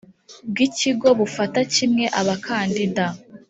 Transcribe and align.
Bw 0.49 0.55
ikigo 0.67 1.07
bufata 1.19 1.59
kimwe 1.73 2.05
abakandida 2.19 3.05